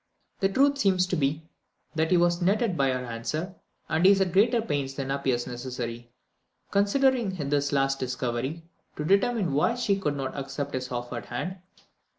The 0.39 0.49
truth 0.49 0.79
seems 0.79 1.05
to 1.05 1.15
be, 1.15 1.43
that 1.93 2.09
he 2.09 2.17
was 2.17 2.41
nettled 2.41 2.75
by 2.75 2.87
her 2.89 3.05
answer, 3.05 3.53
and 3.87 4.03
he 4.03 4.11
is 4.11 4.19
at 4.19 4.31
greater 4.31 4.59
pains 4.59 4.95
than 4.95 5.11
appears 5.11 5.45
necessary, 5.45 6.09
considering 6.71 7.35
this 7.35 7.71
last 7.71 7.99
discovery, 7.99 8.63
to 8.95 9.05
determine 9.05 9.53
why 9.53 9.75
she 9.75 9.99
would 9.99 10.15
not 10.15 10.35
accept 10.35 10.73
his 10.73 10.91
offered 10.91 11.27
hand. 11.27 11.59